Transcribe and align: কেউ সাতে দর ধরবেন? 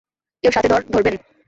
কেউ 0.43 0.51
সাতে 0.53 0.67
দর 0.69 0.81
ধরবেন? 0.93 1.15